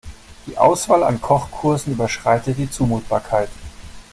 [0.47, 3.49] Die Auswahl an Kochkursen überschreitet die Zumutbarkeit.